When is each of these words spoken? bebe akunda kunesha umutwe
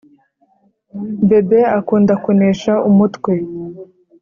bebe 1.27 1.59
akunda 1.77 2.13
kunesha 2.23 2.73
umutwe 2.89 3.33